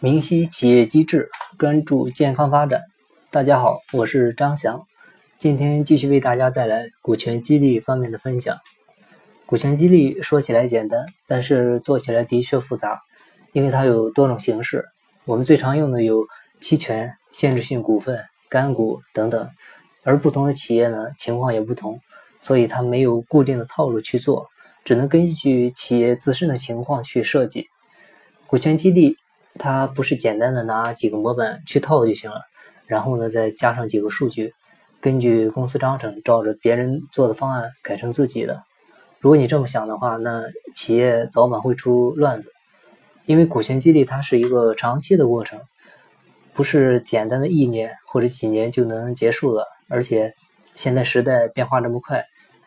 [0.00, 2.82] 明晰企业机制，专注健康发展。
[3.30, 4.86] 大家好，我是张翔，
[5.38, 8.58] 今天继续为大家带来股权激励方面的分享。
[9.46, 13.00] 股权激励说起来简单，但是做起来的确复杂，
[13.52, 14.84] 因为它有多种形式。
[15.24, 16.26] 我们最常用的有
[16.60, 19.48] 期权、限制性股份、干股等等，
[20.02, 21.98] 而不同的企业呢情况也不同，
[22.38, 24.46] 所以它没有固定的套路去做。
[24.84, 27.66] 只能根据企业自身的情况去设计
[28.46, 29.16] 股权激励，
[29.58, 32.42] 它不是简单的拿几个模板去套就行了，
[32.86, 34.54] 然后呢再加上几个数据，
[35.00, 38.62] 根据公司章程照着别人做的方案改成自己的。
[39.20, 40.44] 如果你这么想的话，那
[40.74, 42.52] 企业早晚会出乱子，
[43.24, 45.58] 因为股权激励它是一个长期的过程，
[46.52, 50.32] 不是简单的一年或者几年就能结束的，而且
[50.74, 52.24] 现在时代变化这么快。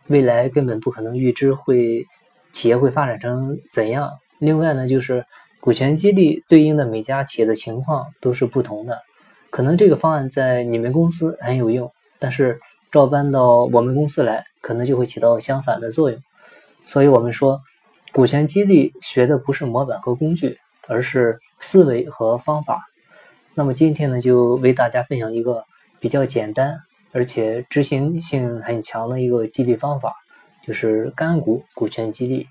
[0.08, 2.04] 未来根本不可能预知会
[2.52, 4.10] 企业会发展成怎样。
[4.40, 5.24] 另外呢，就是
[5.60, 9.02] 股权激励对应的每家企业的情况都是不同的，
[9.50, 12.60] 可能这个方案在你们公司很有用，但是
[12.92, 16.20] 照搬到我们公司来，可能就会起到相反的作用。
[16.86, 17.62] 所以我们说，
[18.14, 22.84] 股权激励学的不是模板和工具，而是思维和方法。
[23.54, 25.64] 那么今天呢，就为大家分享一个
[26.00, 26.80] 比较简单。
[27.12, 30.14] 而且执行性很强的一个激励方法，
[30.64, 32.46] 就是干股股权激励。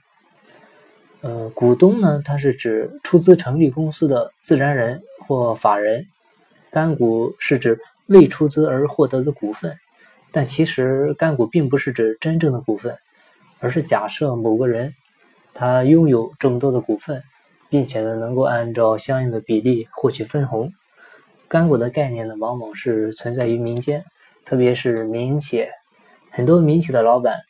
[1.21, 6.03] 呃，股东呢，它是指出资成立公司的自然人或法人；
[6.71, 9.77] 干股是指未出资而获得的股份。
[10.31, 12.97] 但其实干股并不是指真正的股份，
[13.61, 14.95] 而是假设某个人
[15.55, 17.23] 他拥有这么多的股份，
[17.69, 20.73] 并且呢能够按照相应的比例获取分红。
[21.49, 24.03] 干股的概念呢，往往是存在于民间。
[24.45, 25.71] 特别是民营企业，
[26.31, 27.41] 很多民企的老板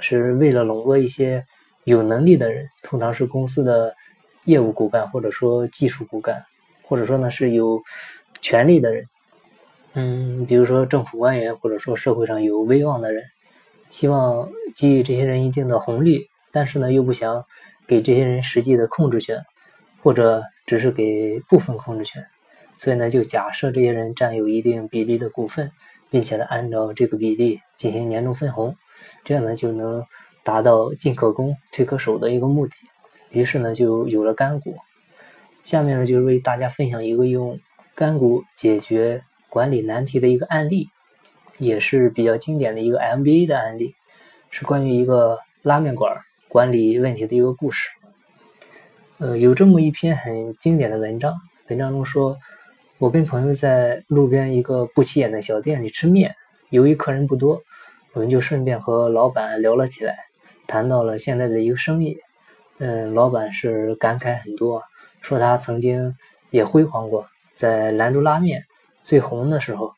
[0.00, 1.44] 是为了笼络一些
[1.88, 3.94] 有能力的人，通常是公司的
[4.44, 6.44] 业务骨干，或者说技术骨干，
[6.82, 7.82] 或者说呢是有
[8.40, 9.04] 权力的人，
[9.94, 13.24] 嗯，比如说政府官员，或者说社会上有威望的人，
[13.88, 17.44] 希望给予这些人一定的红利，但是呢又不想
[17.86, 19.42] 给这些人实际的控制权，
[20.02, 22.24] 或者只是给部分控制权，
[22.76, 25.70] 所以呢就假设这些人占有一定比例的股份。
[26.10, 28.74] 并且呢，按照这个比例进行年终分红，
[29.26, 30.02] 这样呢就能
[30.48, 32.72] 达到进可攻、退可守的一个目的。
[33.28, 34.74] 于是呢，就有了干股。
[35.60, 37.60] 下面呢，就是为大家分享一个用
[37.94, 40.88] 干股解决管理难题的一个案例，
[41.58, 43.94] 也是比较经典的一个 MBA 的案例，
[44.48, 46.16] 是关于一个拉面馆
[46.48, 47.90] 管理问题的一个故事。
[49.18, 51.34] 呃，有这么一篇很经典的文章，
[51.68, 52.38] 文章中说。
[53.00, 56.34] 我跟朋友在路边一个不起眼的小店里吃面，
[56.70, 57.62] 由于客人不多，
[58.12, 60.16] 我们就顺便和老板聊了起来，
[60.68, 62.16] 谈到了现在的一个生意。
[62.78, 64.84] 嗯，老板是感慨很多，
[65.20, 66.14] 说他曾经
[66.50, 68.62] 也辉煌过，在兰州拉面
[69.02, 69.92] 最红的时候，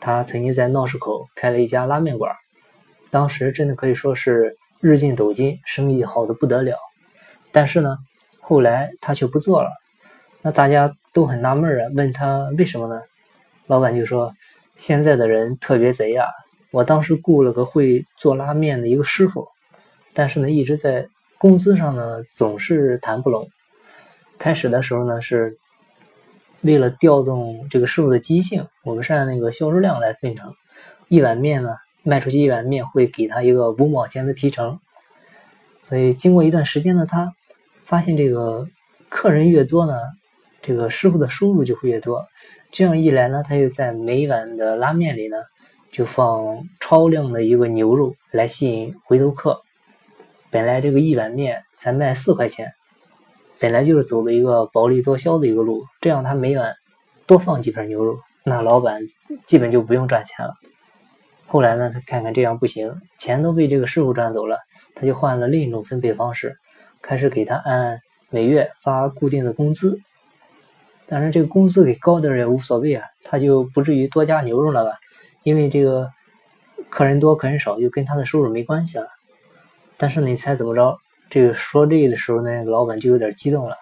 [0.00, 2.34] 他曾经在闹市口开了一家拉面馆，
[3.10, 6.78] 当时真的可以说是日进斗金，生意好的不得了。
[7.52, 7.98] 但是呢，
[8.40, 9.68] 后来他却不做了，
[10.40, 10.90] 那大家。
[11.14, 13.00] 都很纳闷啊，问他为什么呢？
[13.66, 14.32] 老板就说
[14.76, 16.28] ：“现在的人特别贼呀！
[16.70, 19.48] 我当时雇了个会做拉面的一个师傅，
[20.14, 21.08] 但是呢，一直在
[21.38, 23.48] 工资上呢总是谈不拢。
[24.38, 25.56] 开始的时候呢，是
[26.62, 30.52] 为了调动这个师傅的积极性，我们是按那个销售量来分成，
[31.08, 34.78] 一碗面呢卖出去一碗面会给他一个五毛钱的提成。
[35.82, 37.32] 所以经过一段时间呢，他
[37.84, 38.66] 发现这个
[39.08, 39.94] 客人越多呢。”
[40.60, 42.26] 这个师傅的收入就会越多，
[42.72, 45.36] 这样一来呢，他就在每碗的拉面里呢，
[45.90, 49.62] 就放超量的一个牛肉来吸引回头客。
[50.50, 52.72] 本来这个一碗面才卖四块钱，
[53.60, 55.84] 本来就是走了一个薄利多销的一个路。
[56.00, 56.74] 这样他每碗
[57.26, 59.02] 多放几片牛肉，那老板
[59.46, 60.54] 基本就不用赚钱了。
[61.46, 64.58] 后来呢，他看看这样不行，钱都被这个师傅赚走了，
[64.94, 66.56] 他就换了另一种分配方式，
[67.02, 67.98] 开始给他按
[68.30, 69.98] 每月发固定的工资。
[71.06, 74.92] 但是这个工资给高点也无所谓啊，他就不至于多加牛肉了吧？
[75.42, 76.10] 因为这个
[76.90, 79.06] 客人多客人少就跟他的收入没关系了。
[79.98, 80.96] 但是你猜怎么着？
[81.28, 83.76] 这个说这个的时候呢，老板就有点激动了，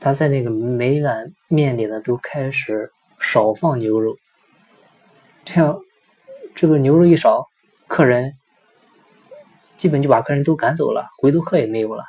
[0.00, 4.14] 他在那个每碗面里呢都开始少放牛肉，
[5.44, 5.78] 这样
[6.54, 7.46] 这个牛肉一少，
[7.86, 8.32] 客人
[9.78, 12.04] 基本就把客人都赶走了，回头客也没有了。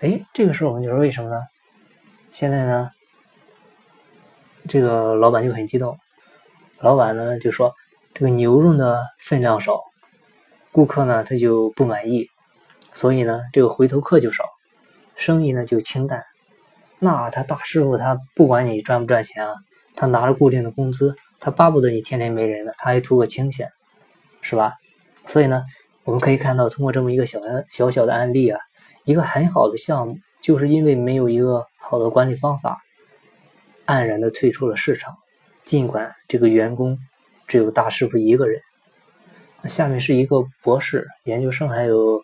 [0.00, 1.42] 哎，这个时候我们就说为什么呢？
[2.30, 2.90] 现在呢？
[4.68, 5.96] 这个老板就很激动，
[6.80, 7.72] 老板呢就说
[8.12, 9.80] ：“这个牛肉呢分量少，
[10.72, 12.26] 顾客呢他就不满意，
[12.96, 14.42] 所以呢这个回头客就少，
[15.16, 16.24] 生意呢就清淡。
[16.98, 19.54] 那他大师傅他不管你赚不赚钱啊，
[19.94, 23.68] 他拿着固定的工资，他巴不得你天天没人呢，他还图个清闲，
[24.40, 24.72] 是吧？
[25.26, 25.62] 所以呢，
[26.04, 27.38] 我们可以看到，通过这么一个小
[27.68, 28.58] 小小的案例啊，
[29.04, 32.78] 一个很好的项目，就是因为没有一个好的管理方法，
[33.84, 35.14] 黯然的退出了市场。
[35.66, 36.96] 尽管这个员工
[37.46, 38.58] 只有大师傅一个人。
[39.60, 42.22] 那下面是一个博士研究生，还有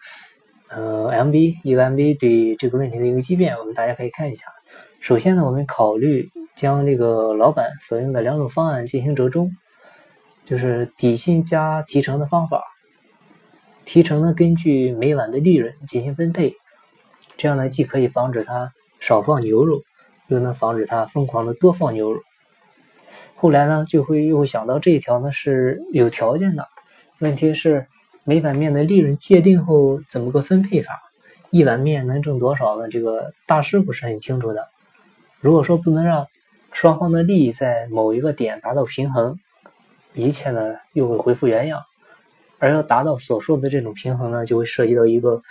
[0.74, 1.34] 呃 MB
[1.64, 4.46] 一个 MB 对这个问题的一个激变，我们大家可以看一下。
[5.00, 9.50] 首先呢，我们考虑将这个老板所用的两种方案进行折中，
[10.44, 12.62] 就是底薪加提成的方法。
[13.84, 16.54] 提成呢，根据每晚的利润进行分配，
[17.36, 19.82] 这样呢，既可以防止他少放牛肉，
[20.28, 22.20] 又能防止他疯狂的多放牛肉。
[23.34, 26.69] 后来呢，就会又想到这一条呢是有条件的，
[27.19, 27.88] 问题是
[28.24, 31.00] 每碗面的利润界定后怎么个分配法？
[31.50, 32.88] 一碗面能挣多少呢？
[32.88, 34.69] 这个大师傅是很清楚的。
[35.40, 36.26] 如果说不能让
[36.72, 39.38] 双方的利益在某一个点达到平衡，
[40.14, 41.82] 一切呢又会恢复原样。
[42.58, 45.42] 而要达到所说的这种平衡呢，就会涉及到一个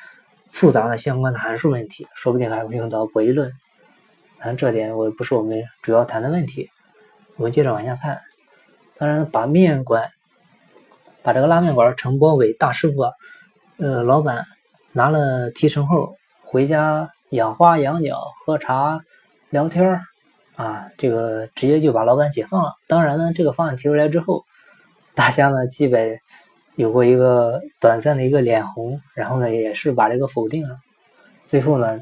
[0.52, 3.52] 复杂的相关的函数问题，说不定还会用到博弈论。
[4.40, 6.70] 但这点我不是我们主要谈的问题。
[7.36, 8.22] 我们接着往下看。
[8.98, 10.10] 当然，把面馆，
[11.24, 13.04] 把这个拉面馆承包给大师傅，
[13.78, 14.46] 呃，老板
[14.92, 19.00] 拿了提成后，回家养花养鸟、喝茶
[19.50, 20.00] 聊天
[20.56, 22.74] 啊，这个直接就把老板解放了。
[22.88, 24.44] 当然呢，这个方案提出来之后，
[25.16, 26.20] 大家呢基本。
[26.76, 30.78] 有过一个短暂的一个脸红，然后呢，也是把这个否定了。
[31.46, 32.00] 最后呢，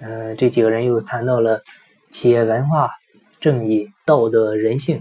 [0.00, 1.62] 嗯，这几个人又谈到了
[2.10, 2.90] 企业文化、
[3.40, 5.00] 正义、道德、人性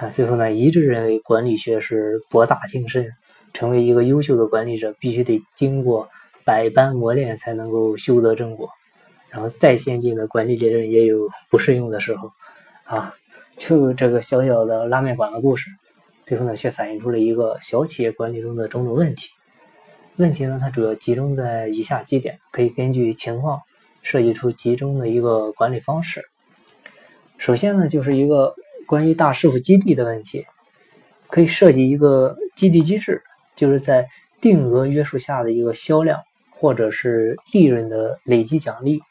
[0.00, 0.08] 啊。
[0.08, 3.12] 最后呢，一致认为管理学是博大精深，
[3.52, 6.08] 成为一个优秀的管理者，必须得经过
[6.44, 8.68] 百般磨练才能够修得正果。
[9.30, 12.30] 然后再先进的管理理论也有不适用的时候
[12.84, 13.14] 啊。
[13.58, 15.70] 就这个小小的拉面馆的故事。
[16.22, 19.28] 最后呢，却反映出了一个小企业管理中的种种问题。
[20.16, 23.60] 问题呢，它主要集中在以下几点，可以根据情况
[24.02, 26.22] 设计出集中的一个管理方式。
[27.38, 28.54] 首先呢，就是一个
[28.86, 30.46] 关于大师傅激励的问题，
[31.28, 33.22] 可以设计一个激励机制，
[33.54, 34.06] 就是在
[34.40, 39.02] 定额约束下的一个销量或者是利润的累积奖励。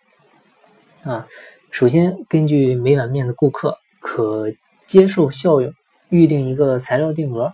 [1.03, 1.27] 啊，
[1.69, 4.51] 首先根据每碗面的顾客可
[4.87, 5.71] 接受效用。
[6.09, 7.51] 预定一个材料定额，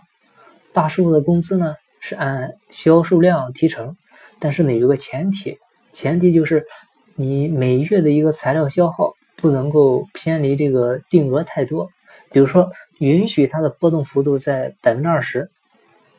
[0.74, 3.96] 大师傅的工资呢是按销售量提成，
[4.38, 5.56] 但是呢有一个前提，
[5.90, 6.62] 前提就是
[7.14, 11.88] 你每月的一个材料消耗不能够偏离这个定额太多，
[12.30, 15.50] 比如说允许它的波动幅度在百分之二十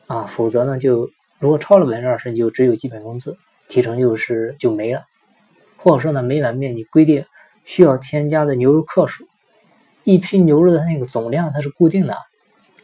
[0.06, 3.36] 啊，否则呢就如果超了百分之二十，你就只有基本工资，
[3.68, 5.04] 提成就是就没了，
[5.76, 7.24] 或者说呢每碗面你规定
[7.64, 9.24] 需要添加的牛肉克数，
[10.04, 12.16] 一批牛肉的那个总量它是固定的。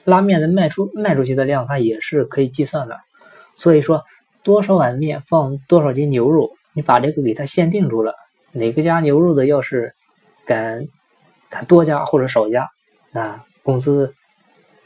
[0.04, 2.98] 拉面的卖出卖出去的量，它也是可以计算的。
[3.54, 4.02] 所以说，
[4.42, 8.14] 多少碗面放多少斤牛肉，你把这个给它限定住了。
[8.52, 9.94] 哪个加牛肉的要是
[10.46, 10.88] 敢
[11.50, 12.66] 敢多加或者少加，
[13.12, 14.14] 那工资，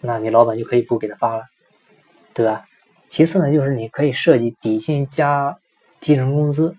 [0.00, 1.44] 那你老板就可以不给他发了，
[2.32, 2.62] 对吧？
[3.08, 5.56] 其次呢，就是你可以设计底薪加
[6.00, 6.74] 提成工资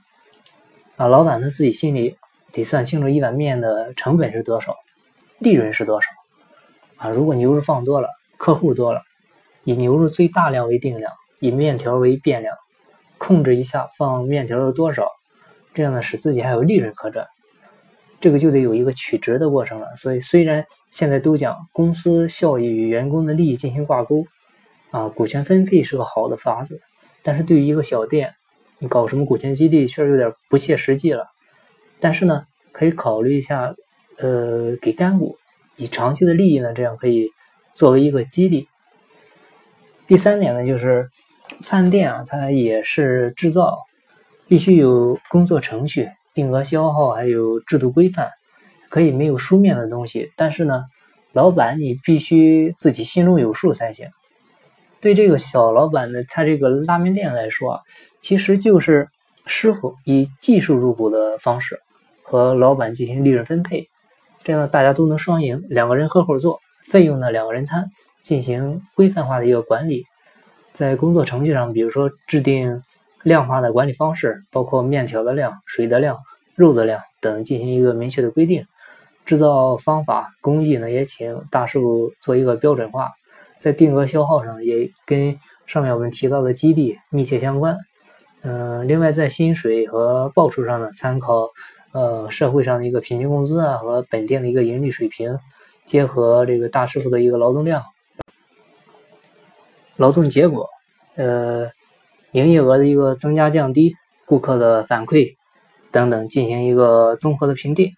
[0.98, 2.18] 啊，老板他自己心里
[2.52, 4.76] 得算清楚一碗面的成本是多少，
[5.40, 6.08] 利润是多少
[6.98, 7.10] 啊。
[7.10, 9.02] 如果牛肉放多了，客户多了，
[9.64, 12.56] 以牛肉最大量为定量，以面条为变量，
[13.18, 15.10] 控制一下放面条的多少，
[15.74, 17.26] 这样呢使自己还有利润可赚。
[18.20, 19.96] 这个就得有一个取值的过程了。
[19.96, 24.26] 所以虽然现在都讲公司效益与员工的利益进行挂钩，
[24.92, 26.82] 啊，股权分配是个好的法子，
[27.24, 28.34] 但是对于一个小店，
[28.80, 31.28] 你搞什么股权激励确实有点不切实际了。
[32.00, 33.74] 但是呢，可以考虑一下，
[34.18, 35.38] 呃，给干股，
[35.76, 37.30] 以长期的利益呢，这样可以。
[37.74, 38.70] 作为一个激励。
[40.08, 41.10] 第三点呢，就是
[41.62, 43.78] 饭店啊，它也是制造，
[44.48, 48.30] 必须有工作程序、定额消耗，还有制度规范，
[48.90, 50.84] 可以没有书面的东西，但是呢，
[51.34, 54.08] 老板你必须自己心中有数才行。
[55.02, 57.82] 对这个小老板的他这个拉面店来说啊，
[58.22, 59.08] 其实就是
[59.48, 61.80] 师傅以技术入股的方式
[62.22, 63.88] 和老板进行利润分配，
[64.44, 66.60] 这样大家都能双赢，两个人合伙做。
[66.92, 67.90] 费用呢，两个人摊
[68.22, 70.04] 进行规范化的一个管理，
[70.72, 72.84] 在工作程序上，比如说制定
[73.26, 76.16] 量化的管理方式，包括面条的量、水的量、
[76.54, 78.64] 肉的量等进行一个明确的规定。
[79.26, 83.12] 制造方法工艺呢，也请大师傅做一个标准化。
[83.58, 87.76] 在定额消耗上，也跟上面我们提到的激励密切相关。
[88.44, 91.50] 嗯，另外在薪水和报酬上呢，参考
[91.94, 95.40] 呃社会上的一个平均工资啊和本店的一个盈利水平，
[95.84, 97.82] 结合这个大师傅的一个劳动量、
[99.96, 100.70] 劳动结果，
[101.16, 101.68] 呃，
[102.36, 105.36] 营业额的一个增加降低、顾客的反馈
[105.90, 107.94] 等等，进行一个综合的评定。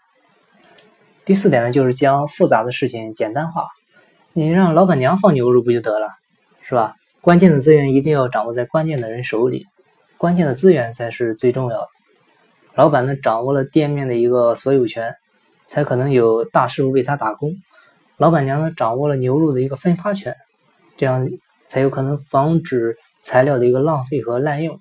[1.25, 3.67] 第四点呢，就是将复杂的事情简单化。
[4.33, 6.09] 你让老板娘放牛肉不就得了，
[6.61, 6.93] 是吧？
[7.19, 9.65] 关键的资源一定要掌握在关键的人手里，
[10.19, 11.87] 关键的资源才是最重要的。
[12.75, 15.15] 老板呢，掌握了店面的一个所有权，
[15.65, 17.53] 才可能有大师傅为他打工；
[18.17, 20.35] 老板娘呢，掌握了牛肉的一个分发权，
[20.95, 21.27] 这样
[21.67, 22.95] 才有可能防止
[23.27, 24.79] 材料的一个浪费和滥用。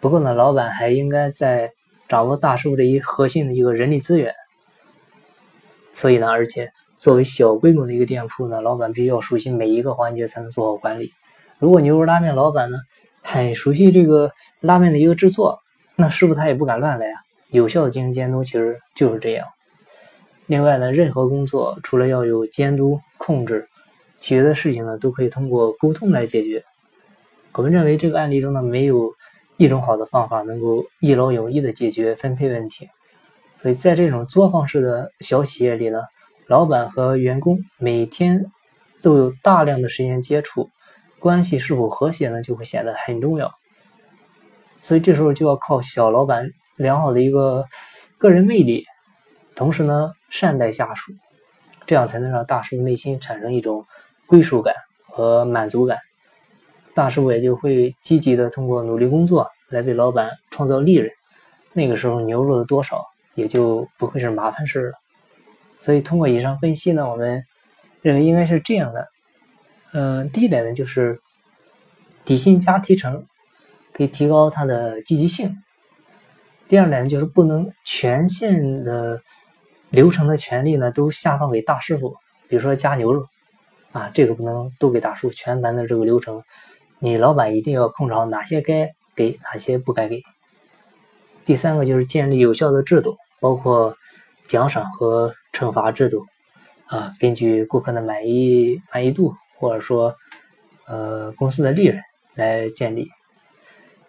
[0.00, 1.70] 不过呢，老板还应该在
[2.08, 4.32] 掌握大师傅这一核心的一个人力资源。
[5.92, 6.70] 所以呢，而且。
[7.00, 11.12] 作为小规模的一个店铺呢，老板必须要熟悉每一个环节才能做好管理。
[11.60, 12.78] 如果牛肉拉面老板呢
[13.22, 14.28] 很熟悉这个
[14.60, 15.60] 拉面的一个制作，
[15.94, 17.20] 那师傅他也不敢乱来啊。
[17.50, 19.46] 有效的进行监督其实就是这样。
[20.46, 23.68] 另外呢，任何工作除了要有监督控制，
[24.18, 26.64] 其余的事情呢都可以通过沟通来解决。
[27.58, 29.12] 我们认为这个案例中呢没有
[29.56, 32.88] 一种好的方法能够一劳永逸的解决分配问题，
[33.56, 36.00] 所以在这种作坊式的小企业里呢。
[36.46, 38.46] 老板和员工每天
[39.02, 40.70] 都有大量的时间接触，
[41.18, 42.40] 关系是否和谐呢？
[42.40, 43.52] 就会显得很重要。
[44.80, 47.66] 所以这时候就要靠小老板良好的一个
[48.16, 48.86] 个人魅力，
[49.54, 51.12] 同时呢善待下属，
[51.84, 53.84] 这样才能让大师傅内心产生一种
[54.26, 54.74] 归属感
[55.08, 55.98] 和满足感。
[56.98, 61.08] 大师傅也就会积极的通过努力工作来为老板创造利润。
[61.72, 64.92] 那个时候牛肉的多少也就不会是麻烦事了。
[65.78, 67.44] 所以通过以上分析呢，我们
[68.02, 69.06] 认为应该是这样的。
[69.92, 71.20] 嗯，第一点呢就是
[72.24, 73.24] 底薪加提成，
[73.92, 75.56] 可以提高他的积极性。
[76.66, 79.22] 第二点呢就是不能全线的
[79.90, 82.16] 流程的权利呢都下放给大师傅，
[82.48, 83.24] 比如说加牛肉
[83.92, 86.42] 啊，这个不能都给大师傅，全盘的这个流程，
[87.00, 90.22] 你老板一定要控制好哪些该给，哪些不该给。
[91.44, 93.96] 第三个就是建立有效的制度，包括
[94.46, 95.34] 奖赏和。
[95.50, 96.24] 惩罚制度
[96.86, 100.14] 啊，根据顾客的满意满意度，或者说
[100.86, 102.00] 呃公司的利润
[102.36, 103.08] 来建立。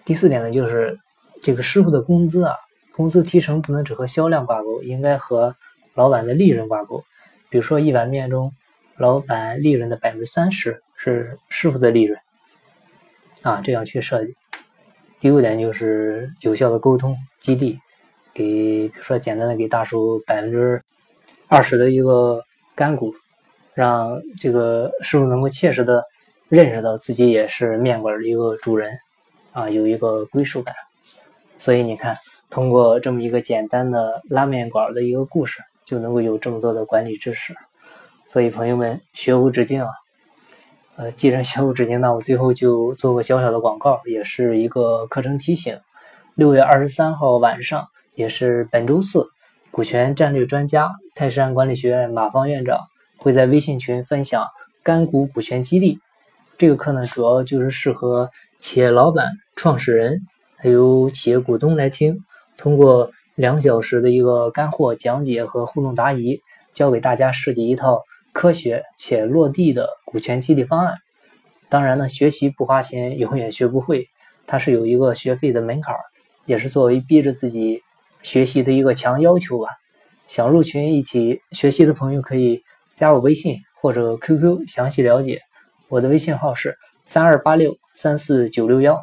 [0.05, 0.96] 第四点呢，就是
[1.41, 2.53] 这个师傅的工资啊，
[2.96, 5.55] 工资提成不能只和销量挂钩，应该和
[5.96, 7.03] 老板的利润挂钩。
[7.50, 8.51] 比如说一碗面中，
[8.98, 12.19] 老板利润的百分之三十是师傅的利润
[13.41, 14.36] 啊，这样去设计。
[15.19, 17.77] 第五点就是有效的沟通激励，
[18.34, 20.81] 给比如说简单的给大叔百分之。
[21.48, 22.43] 二十的一个
[22.75, 23.12] 干股，
[23.74, 26.03] 让这个师傅能够切实的
[26.48, 28.96] 认识到自己也是面馆的一个主人，
[29.51, 30.75] 啊，有一个归属感。
[31.58, 32.15] 所以你看，
[32.51, 37.55] 通过这么一个简单的拉面馆的一个故事，就能够有这么多的管理知识。
[38.27, 39.89] 所以朋友们，学无止境啊！
[40.99, 45.79] 呃，既然学无止境，那我最后就做个小小的广告，也是一个课程提醒。
[46.35, 49.29] 六月二十三号晚上，也是本周四。
[49.71, 52.79] 股权战略专家泰山管理学院马方院长
[53.17, 54.45] 会在微信群分享
[54.83, 55.99] 干股股权激励。
[56.57, 58.29] 这个课呢，主要就是适合
[58.59, 60.19] 企业老板、创始人
[60.57, 62.19] 还有企业股东来听。
[62.57, 66.41] 通过两小时的一个干货讲解和互动答疑，
[66.73, 68.03] 教给大家设计一套
[68.39, 70.93] 科学且落地的股权激励方案。
[71.67, 74.08] 当然呢，学习不花钱，永远学不会。
[74.48, 75.93] 它是有一个学费的门槛，
[76.46, 77.84] 也是作为逼着自己。
[78.22, 79.67] 学习的一个强要求吧。
[80.27, 82.62] 想入群一起学习的朋友可以
[82.96, 85.41] 加我微信或者 QQ 详细了解。
[85.89, 88.98] 我的微信号是三二八六三四九六幺。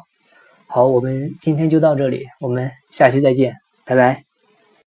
[0.67, 4.26] 好，我们今天就到这里，我们下期再见，拜拜。